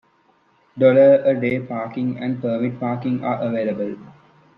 Dollar-a-day 0.79 1.59
parking 1.59 2.17
and 2.17 2.41
permit 2.41 2.79
parking 2.79 3.23
are 3.23 3.39
available. 3.43 3.97